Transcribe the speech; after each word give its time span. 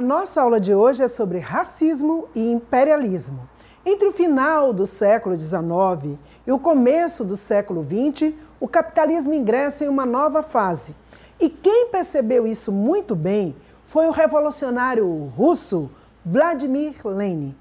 A 0.00 0.02
nossa 0.02 0.40
aula 0.40 0.58
de 0.58 0.74
hoje 0.74 1.02
é 1.02 1.08
sobre 1.08 1.38
racismo 1.40 2.26
e 2.34 2.50
imperialismo. 2.50 3.46
Entre 3.84 4.08
o 4.08 4.12
final 4.12 4.72
do 4.72 4.86
século 4.86 5.38
XIX 5.38 6.18
e 6.46 6.50
o 6.50 6.58
começo 6.58 7.22
do 7.22 7.36
século 7.36 7.84
XX, 7.84 8.32
o 8.58 8.66
capitalismo 8.66 9.34
ingressa 9.34 9.84
em 9.84 9.88
uma 9.88 10.06
nova 10.06 10.42
fase. 10.42 10.96
E 11.38 11.50
quem 11.50 11.88
percebeu 11.88 12.46
isso 12.46 12.72
muito 12.72 13.14
bem 13.14 13.54
foi 13.84 14.06
o 14.06 14.10
revolucionário 14.10 15.30
russo 15.36 15.90
Vladimir 16.24 16.94
Lenin, 17.04 17.54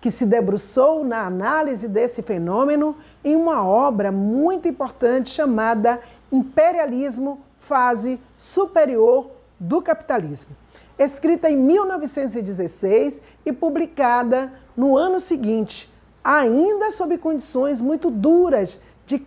que 0.00 0.10
se 0.10 0.24
debruçou 0.24 1.04
na 1.04 1.26
análise 1.26 1.86
desse 1.86 2.22
fenômeno 2.22 2.96
em 3.22 3.36
uma 3.36 3.62
obra 3.62 4.10
muito 4.10 4.66
importante 4.66 5.28
chamada 5.28 6.00
Imperialismo, 6.32 7.42
Fase 7.58 8.18
Superior 8.38 9.30
do 9.60 9.82
Capitalismo 9.82 10.56
escrita 10.98 11.50
em 11.50 11.56
1916 11.56 13.20
e 13.44 13.52
publicada 13.52 14.52
no 14.76 14.96
ano 14.96 15.18
seguinte, 15.18 15.92
ainda 16.22 16.90
sob 16.92 17.18
condições 17.18 17.80
muito 17.80 18.10
duras 18.10 18.80
de 19.06 19.18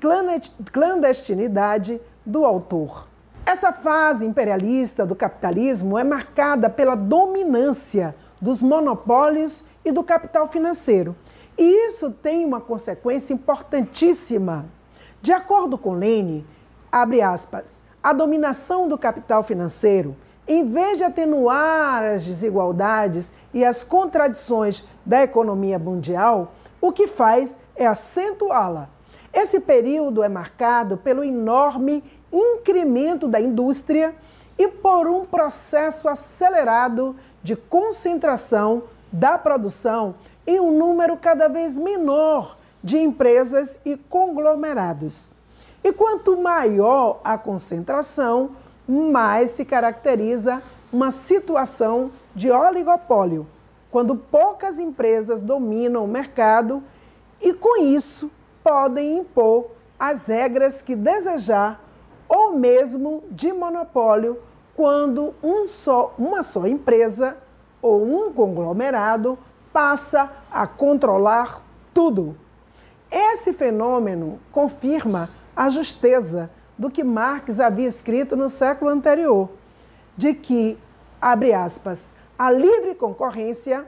clandestinidade 0.71 2.01
do 2.25 2.45
autor. 2.45 3.07
Essa 3.45 3.71
fase 3.71 4.25
imperialista 4.25 5.05
do 5.05 5.15
capitalismo 5.15 5.97
é 5.97 6.03
marcada 6.03 6.69
pela 6.69 6.95
dominância 6.95 8.15
dos 8.41 8.61
monopólios 8.61 9.63
e 9.85 9.91
do 9.91 10.03
capital 10.03 10.47
financeiro. 10.47 11.15
E 11.57 11.87
isso 11.87 12.11
tem 12.11 12.45
uma 12.45 12.59
consequência 12.59 13.33
importantíssima. 13.33 14.69
De 15.21 15.31
acordo 15.31 15.77
com 15.77 15.93
Lene, 15.93 16.45
abre 16.91 17.21
aspas, 17.21 17.83
a 18.03 18.13
dominação 18.13 18.87
do 18.87 18.97
capital 18.97 19.43
financeiro 19.43 20.15
em 20.47 20.65
vez 20.65 20.97
de 20.97 21.03
atenuar 21.03 22.03
as 22.03 22.23
desigualdades 22.23 23.33
e 23.53 23.65
as 23.65 23.83
contradições 23.83 24.85
da 25.05 25.23
economia 25.23 25.77
mundial, 25.77 26.53
o 26.79 26.91
que 26.91 27.07
faz 27.07 27.57
é 27.75 27.85
acentuá-la. 27.85 28.89
Esse 29.33 29.59
período 29.59 30.23
é 30.23 30.29
marcado 30.29 30.97
pelo 30.97 31.23
enorme 31.23 32.03
incremento 32.31 33.27
da 33.27 33.41
indústria 33.41 34.15
e 34.57 34.67
por 34.67 35.07
um 35.07 35.25
processo 35.25 36.07
acelerado 36.07 37.15
de 37.43 37.55
concentração 37.55 38.83
da 39.11 39.37
produção 39.37 40.15
em 40.45 40.59
um 40.59 40.71
número 40.71 41.17
cada 41.17 41.47
vez 41.47 41.77
menor 41.77 42.57
de 42.83 42.97
empresas 42.97 43.79
e 43.85 43.97
conglomerados. 43.97 45.31
E 45.83 45.91
quanto 45.93 46.37
maior 46.37 47.19
a 47.23 47.37
concentração, 47.37 48.51
mais 48.87 49.51
se 49.51 49.65
caracteriza 49.65 50.61
uma 50.91 51.11
situação 51.11 52.11
de 52.33 52.49
oligopólio, 52.49 53.47
quando 53.91 54.15
poucas 54.15 54.79
empresas 54.79 55.41
dominam 55.41 56.03
o 56.03 56.07
mercado 56.07 56.83
e, 57.41 57.53
com 57.53 57.81
isso, 57.81 58.31
podem 58.63 59.17
impor 59.17 59.71
as 59.99 60.27
regras 60.27 60.81
que 60.81 60.95
desejar, 60.95 61.81
ou 62.29 62.53
mesmo 62.53 63.23
de 63.31 63.51
monopólio, 63.51 64.39
quando 64.75 65.33
um 65.41 65.67
só, 65.67 66.13
uma 66.17 66.43
só 66.43 66.67
empresa 66.67 67.37
ou 67.81 68.03
um 68.03 68.31
conglomerado 68.31 69.37
passa 69.73 70.31
a 70.51 70.67
controlar 70.67 71.63
tudo. 71.93 72.37
Esse 73.09 73.53
fenômeno 73.53 74.39
confirma 74.51 75.29
a 75.55 75.69
justeza 75.69 76.51
do 76.77 76.89
que 76.89 77.03
Marx 77.03 77.59
havia 77.59 77.87
escrito 77.87 78.35
no 78.35 78.49
século 78.49 78.91
anterior, 78.91 79.49
de 80.15 80.33
que, 80.33 80.77
abre 81.21 81.53
aspas, 81.53 82.13
a 82.37 82.51
livre 82.51 82.93
concorrência, 82.93 83.87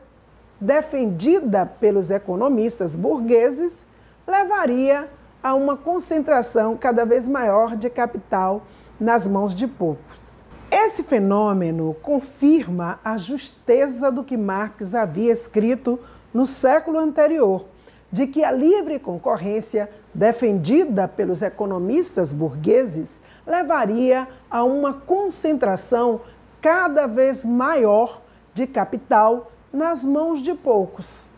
defendida 0.59 1.66
pelos 1.66 2.09
economistas 2.09 2.95
burgueses, 2.95 3.85
levaria 4.28 5.09
a 5.41 5.53
uma 5.53 5.78
concentração 5.78 6.75
cada 6.75 7.05
vez 7.05 7.28
maior 7.28 7.75
de 7.75 7.89
capital 7.89 8.63
nas 8.99 9.28
mãos 9.28 9.55
de 9.55 9.67
poucos. 9.67 10.41
Esse 10.72 11.03
fenômeno 11.03 11.95
confirma 12.01 12.99
a 13.03 13.17
justeza 13.17 14.11
do 14.11 14.23
que 14.23 14.38
Marx 14.38 14.94
havia 14.94 15.31
escrito 15.31 15.99
no 16.33 16.45
século 16.45 16.99
anterior 16.99 17.66
de 18.12 18.28
que 18.28 18.44
a 18.44 18.52
livre 18.52 19.00
concorrência, 19.00 19.90
defendida 20.14 21.08
pelos 21.08 21.42
economistas 21.42 22.34
burgueses, 22.34 23.20
levaria 23.46 24.28
a 24.50 24.64
uma 24.64 24.94
concentração 24.94 26.22
cada 26.59 27.08
vez 27.08 27.46
maior 27.46 28.22
de 28.53 28.66
capital 28.66 29.52
nas 29.72 30.03
mãos 30.03 30.42
de 30.42 30.53
poucos. 30.53 31.30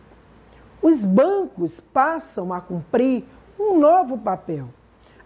Os 0.80 1.04
bancos 1.04 1.80
passam 1.80 2.52
a 2.52 2.60
cumprir 2.60 3.24
um 3.58 3.78
novo 3.78 4.18
papel. 4.18 4.68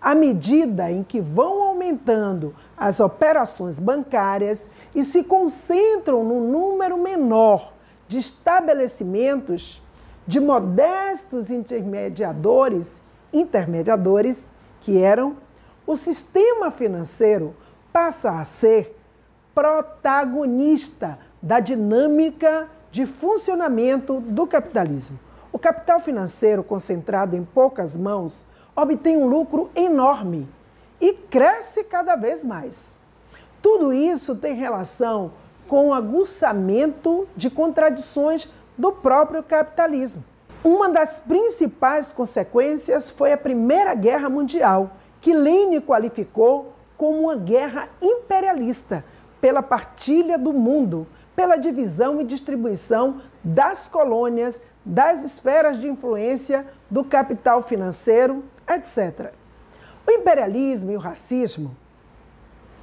À 0.01 0.15
medida 0.15 0.91
em 0.91 1.03
que 1.03 1.21
vão 1.21 1.63
aumentando 1.63 2.55
as 2.77 3.01
operações 3.01 3.81
bancárias 3.81 4.71
e 4.95 5.03
se 5.03 5.25
concentram 5.25 6.23
no 6.23 6.41
número 6.41 6.99
menor 6.99 7.73
de 8.07 8.19
estabelecimentos, 8.19 9.83
de 10.27 10.41
modestos 10.41 11.51
intermediadores, 11.51 13.03
intermediadores 13.33 14.51
que 14.81 15.01
eram, 15.01 15.37
o 15.87 15.97
sistema 15.97 16.71
financeiro 16.71 17.55
passa 17.93 18.33
a 18.33 18.45
ser 18.45 18.99
protagonista 19.55 21.19
da 21.41 21.61
dinâmica 21.61 22.69
de 22.91 23.07
funcionamento 23.07 24.21
do 24.21 24.47
capitalismo. 24.47 25.19
O 25.53 25.59
capital 25.59 26.01
financeiro 26.01 26.63
concentrado 26.65 27.37
em 27.37 27.45
poucas 27.45 27.97
mãos 27.97 28.45
obtém 28.75 29.17
um 29.17 29.27
lucro 29.27 29.71
enorme 29.75 30.49
e 31.01 31.13
cresce 31.13 31.85
cada 31.85 32.17
vez 32.17 32.45
mais. 32.45 32.97
Tudo 33.63 33.93
isso 33.93 34.35
tem 34.35 34.55
relação 34.55 35.33
com 35.67 35.89
o 35.89 35.95
aguçamento 35.95 37.27
de 37.37 37.49
contradições 37.49 38.49
do 38.77 38.93
próprio 38.93 39.43
capitalismo. 39.43 40.25
Uma 40.63 40.89
das 40.89 41.19
principais 41.19 42.13
consequências 42.13 43.09
foi 43.11 43.33
a 43.33 43.39
Primeira 43.39 43.95
Guerra 43.95 44.29
Mundial, 44.29 44.97
que 45.21 45.33
Lenin 45.33 45.81
qualificou 45.81 46.73
como 46.97 47.23
uma 47.23 47.37
guerra 47.37 47.89
imperialista 48.03 49.05
pela 49.41 49.63
partilha 49.63 50.39
do 50.39 50.53
mundo, 50.53 51.07
pela 51.37 51.57
divisão 51.57 52.21
e 52.21 52.25
distribuição 52.25 53.21
das 53.45 53.89
colônias, 53.89 54.61
das 54.85 55.23
esferas 55.23 55.79
de 55.79 55.89
influência, 55.89 56.67
do 56.91 57.05
capital 57.05 57.63
financeiro, 57.63 58.45
etc. 58.69 59.33
O 60.07 60.11
imperialismo 60.11 60.91
e 60.91 60.97
o 60.97 61.01
racismo 61.01 61.77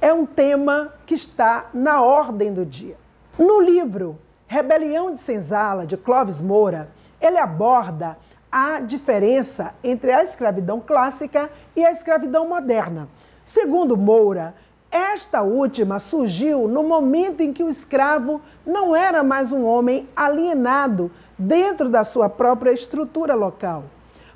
é 0.00 0.12
um 0.12 0.26
tema 0.26 0.94
que 1.06 1.14
está 1.14 1.68
na 1.72 2.02
ordem 2.02 2.52
do 2.52 2.64
dia. 2.64 2.96
No 3.38 3.60
livro 3.60 4.18
Rebelião 4.46 5.10
de 5.10 5.18
Senzala, 5.18 5.86
de 5.86 5.96
Clóvis 5.96 6.40
Moura, 6.40 6.90
ele 7.20 7.38
aborda 7.38 8.16
a 8.50 8.78
diferença 8.80 9.74
entre 9.82 10.12
a 10.12 10.22
escravidão 10.22 10.80
clássica 10.80 11.50
e 11.74 11.84
a 11.84 11.90
escravidão 11.90 12.48
moderna. 12.48 13.08
Segundo 13.44 13.96
Moura, 13.96 14.54
esta 14.90 15.42
última 15.42 15.98
surgiu 15.98 16.68
no 16.68 16.84
momento 16.84 17.40
em 17.40 17.52
que 17.52 17.64
o 17.64 17.68
escravo 17.68 18.40
não 18.64 18.94
era 18.94 19.24
mais 19.24 19.50
um 19.50 19.64
homem 19.64 20.08
alienado 20.14 21.10
dentro 21.36 21.88
da 21.88 22.04
sua 22.04 22.28
própria 22.28 22.70
estrutura 22.70 23.34
local, 23.34 23.82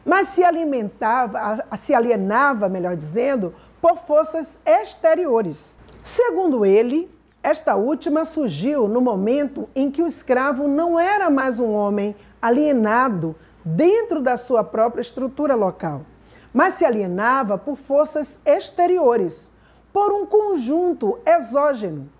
mas 0.04 0.26
se 0.28 0.42
alimentava, 0.42 1.64
se 1.78 1.94
alienava, 1.94 2.68
melhor 2.68 2.96
dizendo, 2.96 3.54
por 3.80 3.96
forças 3.98 4.58
exteriores. 4.66 5.78
Segundo 6.02 6.66
ele, 6.66 7.08
esta 7.48 7.76
última 7.76 8.26
surgiu 8.26 8.88
no 8.88 9.00
momento 9.00 9.70
em 9.74 9.90
que 9.90 10.02
o 10.02 10.06
escravo 10.06 10.68
não 10.68 11.00
era 11.00 11.30
mais 11.30 11.58
um 11.58 11.72
homem 11.72 12.14
alienado 12.42 13.34
dentro 13.64 14.20
da 14.20 14.36
sua 14.36 14.62
própria 14.62 15.00
estrutura 15.00 15.54
local, 15.54 16.04
mas 16.52 16.74
se 16.74 16.84
alienava 16.84 17.56
por 17.56 17.76
forças 17.76 18.38
exteriores, 18.44 19.50
por 19.94 20.12
um 20.12 20.26
conjunto 20.26 21.18
exógeno 21.24 22.12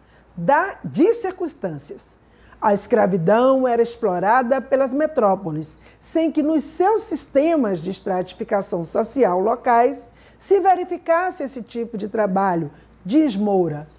de 0.82 1.14
circunstâncias. 1.14 2.18
A 2.58 2.72
escravidão 2.72 3.68
era 3.68 3.82
explorada 3.82 4.62
pelas 4.62 4.94
metrópoles, 4.94 5.78
sem 6.00 6.32
que 6.32 6.42
nos 6.42 6.64
seus 6.64 7.02
sistemas 7.02 7.80
de 7.80 7.90
estratificação 7.90 8.82
social 8.82 9.38
locais 9.40 10.08
se 10.38 10.58
verificasse 10.58 11.42
esse 11.42 11.60
tipo 11.60 11.98
de 11.98 12.08
trabalho, 12.08 12.70
diz 13.04 13.36
Moura. 13.36 13.97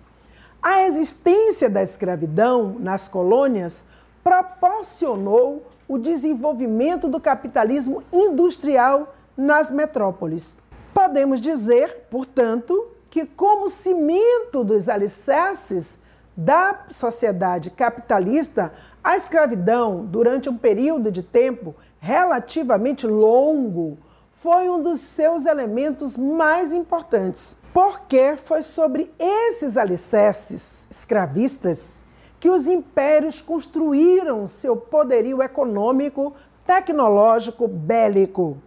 A 0.62 0.84
existência 0.84 1.70
da 1.70 1.82
escravidão 1.82 2.76
nas 2.80 3.08
colônias 3.08 3.86
proporcionou 4.22 5.66
o 5.88 5.98
desenvolvimento 5.98 7.08
do 7.08 7.20
capitalismo 7.20 8.04
industrial 8.12 9.16
nas 9.38 9.72
metrópoles. 9.72 10.58
Podemos 10.94 11.40
dizer, 11.40 12.08
portanto, 12.12 12.90
que, 13.10 13.26
como 13.26 13.70
cimento 13.70 14.66
dos 14.66 14.90
alicerces 14.90 15.98
da 16.36 16.86
sociedade 16.90 17.70
capitalista, 17.70 18.74
a 19.02 19.16
escravidão, 19.16 20.06
durante 20.06 20.50
um 20.50 20.58
período 20.58 21.10
de 21.10 21.24
tempo 21.24 21.74
relativamente 22.00 23.08
longo, 23.08 23.98
foi 24.32 24.70
um 24.70 24.82
dos 24.82 25.00
seus 25.00 25.46
elementos 25.46 26.18
mais 26.18 26.72
importantes, 26.72 27.58
porque 27.74 28.36
foi 28.38 28.64
sobre 28.64 29.12
esses 29.20 29.78
alicerces 29.78 30.88
escravistas 30.90 32.04
que 32.40 32.50
os 32.50 32.68
impérios 32.68 33.42
construíram 33.42 34.48
seu 34.48 34.76
poderio 34.76 35.42
econômico, 35.42 36.34
tecnológico, 36.66 37.68
bélico. 37.68 38.58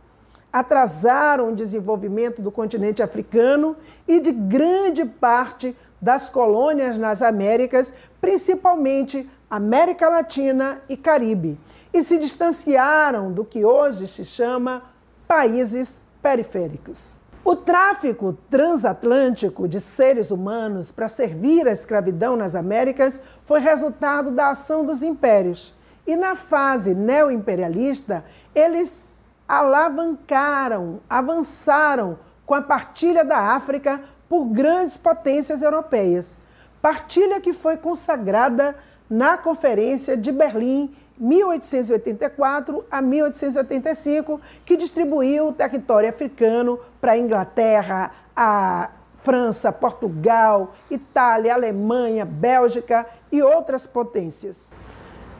Atrasaram 0.52 1.48
o 1.48 1.54
desenvolvimento 1.54 2.42
do 2.42 2.52
continente 2.52 3.02
africano 3.02 3.74
e 4.06 4.20
de 4.20 4.30
grande 4.30 5.06
parte 5.06 5.74
das 5.98 6.28
colônias 6.28 6.98
nas 6.98 7.22
Américas, 7.22 7.94
principalmente 8.20 9.28
América 9.48 10.10
Latina 10.10 10.82
e 10.90 10.96
Caribe, 10.96 11.58
e 11.94 12.02
se 12.02 12.18
distanciaram 12.18 13.32
do 13.32 13.44
que 13.44 13.64
hoje 13.64 14.06
se 14.06 14.26
chama 14.26 14.82
países 15.26 16.02
periféricos. 16.20 17.21
O 17.44 17.56
tráfico 17.56 18.38
transatlântico 18.48 19.66
de 19.66 19.80
seres 19.80 20.30
humanos 20.30 20.92
para 20.92 21.08
servir 21.08 21.66
a 21.66 21.72
escravidão 21.72 22.36
nas 22.36 22.54
Américas 22.54 23.20
foi 23.44 23.58
resultado 23.58 24.30
da 24.30 24.50
ação 24.50 24.86
dos 24.86 25.02
impérios. 25.02 25.74
E 26.06 26.14
na 26.14 26.36
fase 26.36 26.94
neoimperialista, 26.94 28.24
eles 28.54 29.18
alavancaram, 29.48 31.00
avançaram 31.10 32.16
com 32.46 32.54
a 32.54 32.62
partilha 32.62 33.24
da 33.24 33.38
África 33.38 34.00
por 34.28 34.44
grandes 34.44 34.96
potências 34.96 35.62
europeias. 35.62 36.38
Partilha 36.80 37.40
que 37.40 37.52
foi 37.52 37.76
consagrada 37.76 38.76
na 39.10 39.36
Conferência 39.36 40.16
de 40.16 40.30
Berlim 40.30 40.94
1884 41.18 42.84
a 42.90 43.02
1885, 43.02 44.40
que 44.64 44.76
distribuiu 44.76 45.48
o 45.48 45.52
território 45.52 46.08
africano 46.08 46.78
para 47.00 47.12
a 47.12 47.18
Inglaterra, 47.18 48.10
a 48.34 48.90
França, 49.22 49.70
Portugal, 49.70 50.72
Itália, 50.90 51.54
Alemanha, 51.54 52.24
Bélgica 52.24 53.06
e 53.30 53.40
outras 53.42 53.86
potências. 53.86 54.74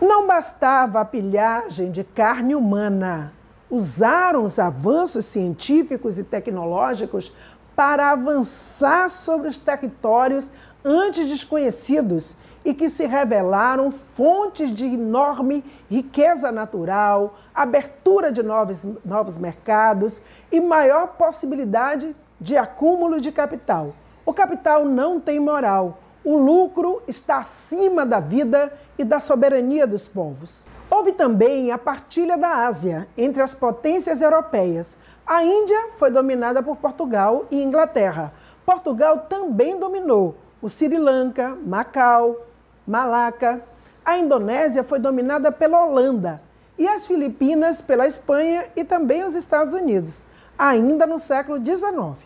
Não 0.01 0.27
bastava 0.27 1.01
a 1.01 1.05
pilhagem 1.05 1.91
de 1.91 2.05
carne 2.05 2.55
humana. 2.55 3.33
Usaram 3.71 4.43
os 4.43 4.59
avanços 4.59 5.25
científicos 5.25 6.19
e 6.19 6.25
tecnológicos 6.25 7.33
para 7.75 8.11
avançar 8.11 9.09
sobre 9.09 9.49
os 9.49 9.59
territórios 9.59 10.51
antes 10.85 11.27
desconhecidos 11.27 12.37
e 12.65 12.75
que 12.75 12.89
se 12.89 13.07
revelaram 13.07 13.91
fontes 13.91 14.73
de 14.73 14.87
enorme 14.87 15.65
riqueza 15.89 16.51
natural, 16.51 17.35
abertura 17.55 18.33
de 18.33 18.43
novos, 18.43 18.87
novos 19.05 19.39
mercados 19.39 20.21
e 20.51 20.61
maior 20.61 21.09
possibilidade 21.09 22.15
de 22.41 22.57
acúmulo 22.57 23.21
de 23.21 23.31
capital. 23.31 23.95
O 24.25 24.33
capital 24.33 24.85
não 24.85 25.21
tem 25.21 25.41
moral. 25.41 25.99
O 26.25 26.37
lucro 26.37 27.03
está 27.09 27.39
acima 27.39 28.07
da 28.07 28.21
vida 28.21 28.73
e 28.97 29.05
da 29.05 29.19
soberania 29.19 29.87
dos 29.87 30.07
povos. 30.07 30.67
Houve 30.89 31.13
também 31.13 31.73
a 31.73 31.79
partilha 31.79 32.37
da 32.37 32.67
Ásia 32.67 33.09
entre 33.17 33.43
as 33.43 33.55
potências 33.55 34.21
europeias. 34.21 34.97
A 35.27 35.43
Índia 35.43 35.89
foi 35.99 36.11
dominada 36.11 36.63
por 36.63 36.77
Portugal 36.77 37.47
e 37.51 37.63
Inglaterra. 37.63 38.33
Portugal 38.65 39.27
também 39.29 39.79
dominou 39.79 40.37
o 40.63 40.69
Sri 40.69 40.97
Lanka, 40.97 41.59
Macau, 41.67 42.47
Malaca. 42.87 43.63
A 44.05 44.17
Indonésia 44.17 44.85
foi 44.85 45.01
dominada 45.01 45.51
pela 45.51 45.85
Holanda 45.85 46.41
e 46.79 46.87
as 46.87 47.07
Filipinas 47.07 47.83
pela 47.83 48.07
Espanha 48.07 48.65
e 48.77 48.85
também 48.85 49.25
os 49.25 49.35
Estados 49.35 49.75
Unidos, 49.75 50.25
ainda 50.57 51.07
no 51.07 51.19
século 51.19 51.63
XIX. 51.63 52.25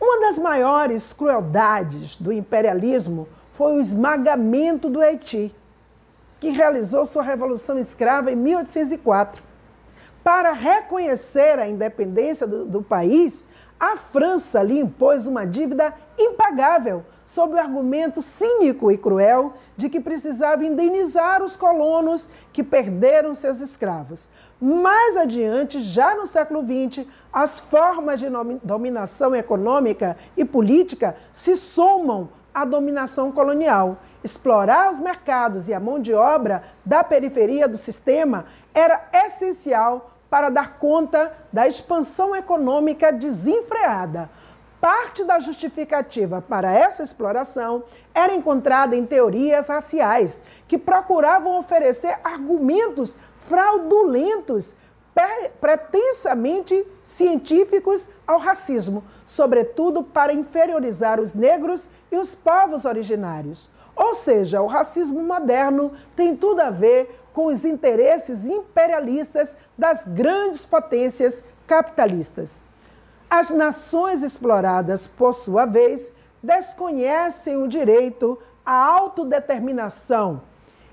Uma 0.00 0.20
das 0.20 0.38
maiores 0.38 1.12
crueldades 1.12 2.16
do 2.16 2.32
imperialismo 2.32 3.28
foi 3.52 3.74
o 3.74 3.80
esmagamento 3.80 4.88
do 4.88 5.00
Haiti, 5.00 5.54
que 6.40 6.50
realizou 6.50 7.06
sua 7.06 7.22
revolução 7.22 7.78
escrava 7.78 8.32
em 8.32 8.36
1804. 8.36 9.42
Para 10.22 10.52
reconhecer 10.52 11.58
a 11.58 11.68
independência 11.68 12.46
do, 12.46 12.64
do 12.64 12.82
país, 12.82 13.44
a 13.84 13.98
França 13.98 14.62
lhe 14.62 14.78
impôs 14.78 15.26
uma 15.26 15.46
dívida 15.46 15.94
impagável 16.18 17.04
sob 17.26 17.54
o 17.54 17.58
argumento 17.58 18.22
cínico 18.22 18.90
e 18.90 18.96
cruel 18.96 19.52
de 19.76 19.90
que 19.90 20.00
precisava 20.00 20.64
indenizar 20.64 21.42
os 21.42 21.54
colonos 21.54 22.26
que 22.50 22.62
perderam 22.62 23.34
seus 23.34 23.60
escravos. 23.60 24.30
Mais 24.58 25.18
adiante, 25.18 25.82
já 25.82 26.14
no 26.14 26.26
século 26.26 26.62
XX, 26.62 27.06
as 27.30 27.60
formas 27.60 28.20
de 28.20 28.28
dominação 28.62 29.34
econômica 29.34 30.16
e 30.34 30.46
política 30.46 31.14
se 31.30 31.54
somam 31.54 32.30
à 32.54 32.64
dominação 32.64 33.30
colonial. 33.30 33.98
Explorar 34.22 34.90
os 34.90 34.98
mercados 34.98 35.68
e 35.68 35.74
a 35.74 35.80
mão 35.80 35.98
de 36.00 36.14
obra 36.14 36.62
da 36.86 37.04
periferia 37.04 37.68
do 37.68 37.76
sistema 37.76 38.46
era 38.72 39.10
essencial 39.12 40.13
para 40.34 40.48
dar 40.48 40.78
conta 40.80 41.32
da 41.52 41.68
expansão 41.68 42.34
econômica 42.34 43.12
desenfreada 43.12 44.28
parte 44.80 45.22
da 45.22 45.38
justificativa 45.38 46.42
para 46.42 46.72
essa 46.72 47.04
exploração 47.04 47.84
era 48.12 48.34
encontrada 48.34 48.96
em 48.96 49.06
teorias 49.06 49.68
raciais, 49.68 50.42
que 50.66 50.76
procuravam 50.76 51.56
oferecer 51.56 52.18
argumentos 52.24 53.16
fraudulentos, 53.38 54.74
pretensamente 55.60 56.84
científicos 57.04 58.08
ao 58.26 58.40
racismo, 58.40 59.04
sobretudo 59.24 60.02
para 60.02 60.32
inferiorizar 60.32 61.20
os 61.20 61.32
negros 61.32 61.86
e 62.10 62.16
os 62.16 62.34
povos 62.34 62.84
originários. 62.84 63.70
Ou 63.96 64.14
seja, 64.14 64.60
o 64.60 64.66
racismo 64.66 65.22
moderno 65.22 65.92
tem 66.16 66.36
tudo 66.36 66.60
a 66.60 66.70
ver 66.70 67.20
com 67.32 67.46
os 67.46 67.64
interesses 67.64 68.46
imperialistas 68.46 69.56
das 69.76 70.04
grandes 70.04 70.64
potências 70.64 71.44
capitalistas. 71.66 72.64
As 73.28 73.50
nações 73.50 74.22
exploradas, 74.22 75.06
por 75.06 75.32
sua 75.32 75.66
vez, 75.66 76.12
desconhecem 76.42 77.56
o 77.56 77.66
direito 77.66 78.38
à 78.64 78.72
autodeterminação 78.72 80.42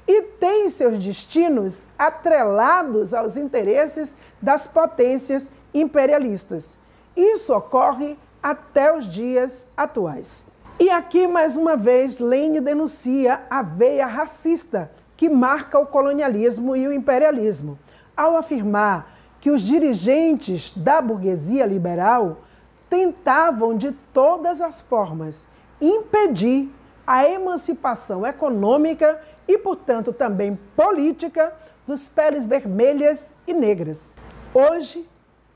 e 0.08 0.24
têm 0.24 0.70
seus 0.70 0.98
destinos 0.98 1.86
atrelados 1.98 3.13
aos 3.13 3.38
interesses 3.38 4.15
das 4.41 4.65
potências 4.65 5.50
imperialistas. 5.74 6.77
Isso 7.15 7.53
ocorre 7.53 8.17
até 8.41 8.96
os 8.96 9.08
dias 9.08 9.67
atuais. 9.77 10.50
E 10.80 10.90
aqui, 10.90 11.28
mais 11.28 11.58
uma 11.58 11.78
vez, 11.78 12.20
Lênin 12.20 12.62
denuncia 12.62 13.44
a 13.50 13.62
veia 13.62 14.06
racista 14.06 14.92
que 15.16 15.30
marca 15.30 15.78
o 15.78 15.86
colonialismo 15.86 16.75
e 16.75 16.88
o 16.88 16.94
imperialismo, 16.94 17.78
ao 18.18 18.36
afirmar 18.36 19.13
que 19.40 19.51
os 19.51 19.62
dirigentes 19.62 20.72
da 20.75 21.01
burguesia 21.01 21.66
liberal 21.66 22.42
tentavam 22.90 23.78
de 23.78 23.92
todas 24.13 24.60
as 24.62 24.82
formas 24.82 25.48
impedir 25.80 26.70
a 27.06 27.28
emancipação 27.28 28.25
econômica 28.25 29.20
e, 29.48 29.58
portanto, 29.58 30.13
também 30.13 30.58
política 30.75 31.54
dos 31.86 32.08
peles 32.08 32.46
vermelhas 32.46 33.36
e 33.48 33.54
negras. 33.54 34.16
Hoje, 34.54 35.08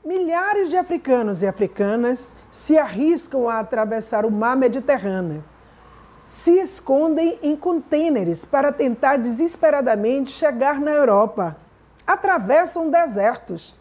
milhares 0.06 0.70
de 0.70 0.76
africanos 0.76 1.42
e 1.42 1.48
africanas 1.48 2.36
se 2.48 2.78
arriscam 2.78 3.48
a 3.48 3.58
atravessar 3.58 4.24
o 4.24 4.30
mar 4.30 4.56
Mediterrâneo, 4.56 5.44
se 6.28 6.52
escondem 6.52 7.40
em 7.42 7.56
contêineres 7.56 8.44
para 8.44 8.70
tentar 8.70 9.16
desesperadamente 9.16 10.30
chegar 10.30 10.80
na 10.80 10.92
Europa 10.92 11.56
atravessam 12.06 12.88
desertos. 12.88 13.74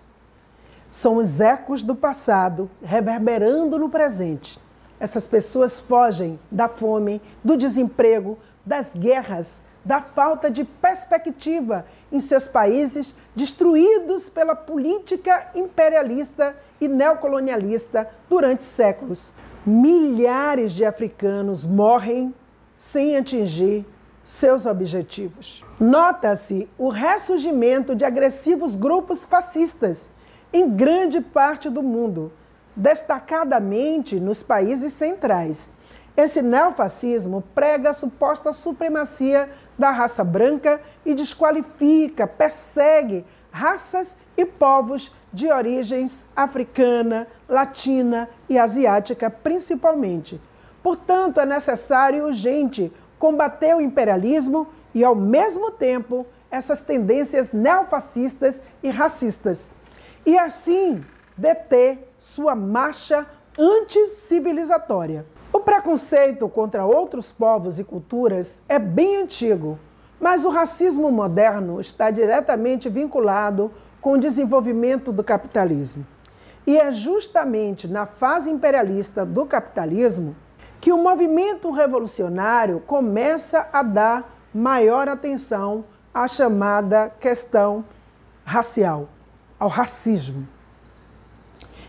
São 0.89 1.17
os 1.17 1.39
ecos 1.39 1.83
do 1.83 1.95
passado 1.95 2.71
reverberando 2.81 3.77
no 3.77 3.89
presente. 3.89 4.59
Essas 4.99 5.27
pessoas 5.27 5.79
fogem 5.79 6.39
da 6.49 6.67
fome, 6.67 7.21
do 7.43 7.55
desemprego, 7.55 8.37
das 8.65 8.95
guerras, 8.95 9.63
da 9.85 10.01
falta 10.01 10.49
de 10.49 10.63
perspectiva 10.63 11.85
em 12.11 12.19
seus 12.19 12.47
países 12.47 13.13
destruídos 13.35 14.27
pela 14.27 14.55
política 14.55 15.51
imperialista 15.53 16.57
e 16.81 16.87
neocolonialista 16.87 18.09
durante 18.27 18.63
séculos. 18.63 19.31
Milhares 19.63 20.73
de 20.73 20.83
africanos 20.83 21.65
morrem 21.65 22.33
sem 22.75 23.15
atingir 23.15 23.85
seus 24.23 24.65
objetivos. 24.65 25.63
Nota-se 25.79 26.67
o 26.77 26.89
ressurgimento 26.89 27.95
de 27.95 28.03
agressivos 28.03 28.75
grupos 28.75 29.23
fascistas 29.23 30.09
em 30.51 30.69
grande 30.69 31.21
parte 31.21 31.69
do 31.69 31.83
mundo, 31.83 32.31
destacadamente 32.75 34.19
nos 34.19 34.41
países 34.41 34.93
centrais. 34.93 35.71
Esse 36.17 36.41
neofascismo 36.41 37.43
prega 37.53 37.89
a 37.89 37.93
suposta 37.93 38.53
supremacia 38.53 39.49
da 39.77 39.91
raça 39.91 40.23
branca 40.23 40.79
e 41.05 41.13
desqualifica, 41.13 42.25
persegue 42.25 43.25
raças 43.51 44.15
e 44.37 44.45
povos 44.45 45.13
de 45.31 45.51
origens 45.51 46.25
africana, 46.35 47.27
latina 47.49 48.29
e 48.49 48.57
asiática, 48.57 49.29
principalmente. 49.29 50.41
Portanto, 50.81 51.39
é 51.39 51.45
necessário 51.45 52.19
e 52.19 52.21
urgente 52.21 52.93
combater 53.19 53.75
o 53.75 53.81
imperialismo 53.81 54.67
e, 54.93 55.03
ao 55.03 55.15
mesmo 55.15 55.71
tempo, 55.71 56.25
essas 56.49 56.81
tendências 56.81 57.51
neofascistas 57.51 58.61
e 58.81 58.89
racistas. 58.89 59.75
E 60.25 60.37
assim 60.37 61.03
deter 61.37 62.13
sua 62.17 62.55
marcha 62.55 63.25
anticivilizatória. 63.57 65.25
O 65.55 65.61
preconceito 65.61 66.49
contra 66.49 66.85
outros 66.85 67.31
povos 67.31 67.79
e 67.79 67.83
culturas 67.85 68.61
é 68.67 68.77
bem 68.77 69.21
antigo, 69.21 69.79
mas 70.19 70.43
o 70.43 70.49
racismo 70.49 71.09
moderno 71.09 71.79
está 71.79 72.11
diretamente 72.11 72.89
vinculado 72.89 73.71
com 74.01 74.11
o 74.11 74.17
desenvolvimento 74.17 75.13
do 75.13 75.23
capitalismo. 75.23 76.05
E 76.67 76.77
é 76.77 76.91
justamente 76.91 77.87
na 77.87 78.05
fase 78.05 78.49
imperialista 78.49 79.25
do 79.25 79.45
capitalismo 79.45 80.35
que 80.81 80.91
o 80.91 80.97
movimento 80.97 81.71
revolucionário 81.71 82.81
começa 82.81 83.69
a 83.71 83.81
dar 83.81 84.37
maior 84.53 85.07
atenção 85.07 85.85
à 86.13 86.27
chamada 86.27 87.09
questão 87.17 87.85
racial, 88.43 89.07
ao 89.57 89.69
racismo. 89.69 90.45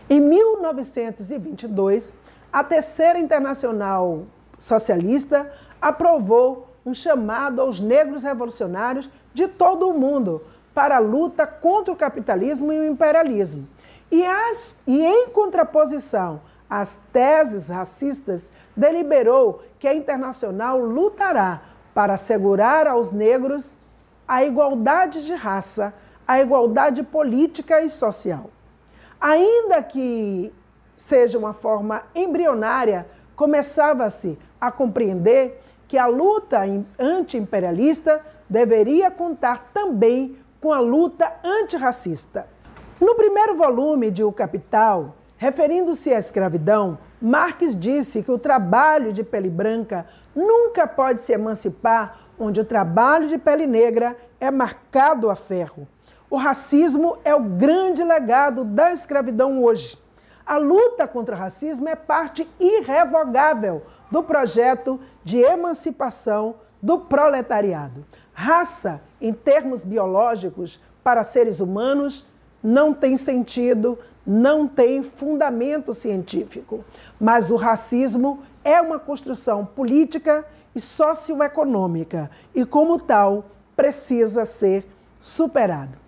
Em 0.09 0.21
1922, 0.21 2.15
a 2.51 2.63
Terceira 2.63 3.19
Internacional 3.19 4.23
Socialista 4.57 5.51
aprovou 5.81 6.67
um 6.85 6.93
chamado 6.93 7.61
aos 7.61 7.79
negros 7.79 8.23
revolucionários 8.23 9.09
de 9.33 9.47
todo 9.47 9.89
o 9.89 9.93
mundo 9.93 10.41
para 10.73 10.97
a 10.97 10.99
luta 10.99 11.45
contra 11.45 11.93
o 11.93 11.97
capitalismo 11.97 12.71
e 12.71 12.79
o 12.79 12.87
imperialismo. 12.87 13.67
E, 14.11 14.25
as, 14.25 14.77
e 14.87 15.05
em 15.05 15.29
contraposição 15.29 16.41
às 16.69 16.99
teses 17.11 17.69
racistas, 17.69 18.49
deliberou 18.75 19.63
que 19.79 19.87
a 19.87 19.93
Internacional 19.93 20.79
lutará 20.79 21.61
para 21.93 22.13
assegurar 22.13 22.87
aos 22.87 23.11
negros 23.11 23.77
a 24.27 24.43
igualdade 24.43 25.25
de 25.25 25.33
raça, 25.33 25.93
a 26.27 26.39
igualdade 26.39 27.03
política 27.03 27.81
e 27.81 27.89
social. 27.89 28.49
Ainda 29.19 29.81
que 29.81 30.53
seja 30.97 31.37
uma 31.37 31.53
forma 31.53 32.03
embrionária, 32.13 33.07
começava-se 33.35 34.37
a 34.59 34.71
compreender 34.71 35.61
que 35.87 35.97
a 35.97 36.07
luta 36.07 36.61
anti-imperialista 36.99 38.21
deveria 38.49 39.09
contar 39.09 39.69
também 39.73 40.37
com 40.59 40.73
a 40.73 40.79
luta 40.79 41.31
antirracista. 41.43 42.47
No 42.99 43.15
primeiro 43.15 43.55
volume 43.55 44.09
de 44.09 44.23
O 44.23 44.31
Capital, 44.31 45.15
referindo-se 45.37 46.11
à 46.11 46.17
escravidão, 46.17 46.97
Marx 47.21 47.75
disse 47.75 48.23
que 48.23 48.31
o 48.31 48.39
trabalho 48.39 49.13
de 49.13 49.23
pele 49.23 49.49
branca 49.49 50.05
nunca 50.35 50.87
pode 50.87 51.21
se 51.21 51.31
emancipar 51.31 52.17
onde 52.39 52.59
o 52.59 52.65
trabalho 52.65 53.27
de 53.27 53.37
pele 53.37 53.65
negra 53.65 54.15
é 54.39 54.51
marcado 54.51 55.29
a 55.29 55.35
ferro. 55.35 55.87
O 56.29 56.35
racismo 56.35 57.17
é 57.23 57.33
o 57.33 57.41
grande 57.41 58.03
legado 58.03 58.65
da 58.65 58.91
escravidão 58.91 59.63
hoje. 59.63 59.97
A 60.47 60.55
luta 60.55 61.05
contra 61.05 61.35
o 61.35 61.37
racismo 61.37 61.89
é 61.89 61.95
parte 61.95 62.49
irrevogável 62.57 63.83
do 64.09 64.23
projeto 64.23 64.97
de 65.21 65.39
emancipação 65.39 66.55
do 66.81 66.99
proletariado. 66.99 68.05
Raça, 68.33 69.01
em 69.19 69.33
termos 69.33 69.83
biológicos, 69.83 70.81
para 71.03 71.21
seres 71.21 71.59
humanos, 71.59 72.25
não 72.63 72.93
tem 72.93 73.17
sentido, 73.17 73.99
não 74.25 74.69
tem 74.69 75.03
fundamento 75.03 75.93
científico. 75.93 76.79
Mas 77.19 77.51
o 77.51 77.57
racismo 77.57 78.39
é 78.63 78.79
uma 78.79 78.99
construção 78.99 79.65
política 79.65 80.45
e 80.73 80.79
socioeconômica 80.79 82.31
e, 82.55 82.65
como 82.65 82.97
tal, 82.97 83.47
precisa 83.75 84.45
ser 84.45 84.85
superado. 85.19 86.06